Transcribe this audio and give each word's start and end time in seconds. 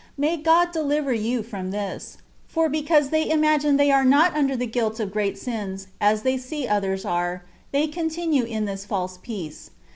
May 0.17 0.35
God 0.35 0.73
deUver 0.73 1.13
you 1.15 1.43
from 1.43 1.69
this; 1.69 2.17
for, 2.47 2.69
because 2.69 3.09
they 3.09 3.29
imagine 3.29 3.77
they 3.77 3.91
are 3.91 4.03
not 4.03 4.35
under 4.35 4.55
the 4.55 4.65
guilt 4.65 4.99
of 4.99 5.13
great 5.13 5.37
sins, 5.37 5.89
as 6.01 6.23
they 6.23 6.39
see 6.39 6.67
others 6.67 7.05
are, 7.05 7.45
they 7.71 7.85
continue 7.85 8.43
in 8.43 8.65
tUs 8.65 8.83
false 8.83 9.19
peace. 9.21 9.69